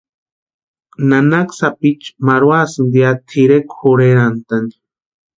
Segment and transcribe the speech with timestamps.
[1.09, 4.73] Nanaka sapichu marhuasïnti ya tʼirekwa jorherhantani.